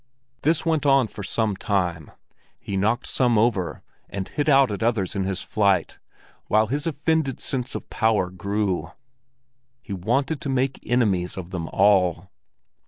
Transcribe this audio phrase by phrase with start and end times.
[0.41, 2.09] This went on for some time;
[2.59, 5.99] he knocked some over and hit out at others in his flight,
[6.47, 8.89] while his offended sense of power grew.
[9.79, 12.31] He wanted to make enemies of them all.